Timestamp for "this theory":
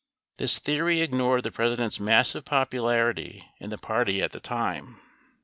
0.39-1.01